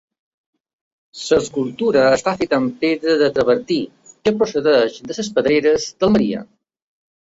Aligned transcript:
L'escultura 1.33 2.05
està 2.15 2.33
feta 2.39 2.59
amb 2.61 2.73
pedra 2.85 3.15
de 3.21 3.29
travertí 3.35 3.79
que 4.15 4.33
procedeix 4.41 4.99
de 5.11 5.19
les 5.21 5.33
pedreres 5.37 5.87
d'Almeria. 6.01 6.43